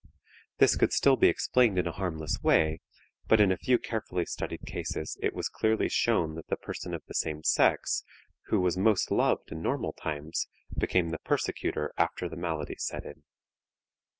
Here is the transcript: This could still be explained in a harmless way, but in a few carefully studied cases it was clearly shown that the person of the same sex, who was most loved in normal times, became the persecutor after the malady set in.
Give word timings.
This 0.57 0.75
could 0.75 0.91
still 0.93 1.15
be 1.15 1.27
explained 1.27 1.77
in 1.77 1.85
a 1.85 1.91
harmless 1.91 2.41
way, 2.41 2.81
but 3.27 3.39
in 3.39 3.51
a 3.51 3.55
few 3.57 3.77
carefully 3.77 4.25
studied 4.25 4.61
cases 4.65 5.15
it 5.21 5.35
was 5.35 5.47
clearly 5.47 5.89
shown 5.89 6.33
that 6.33 6.47
the 6.47 6.55
person 6.57 6.95
of 6.95 7.03
the 7.05 7.13
same 7.13 7.43
sex, 7.43 8.03
who 8.47 8.59
was 8.61 8.75
most 8.75 9.11
loved 9.11 9.51
in 9.51 9.61
normal 9.61 9.93
times, 9.93 10.47
became 10.75 11.09
the 11.09 11.19
persecutor 11.19 11.93
after 11.99 12.27
the 12.27 12.35
malady 12.35 12.77
set 12.79 13.05
in. 13.05 13.21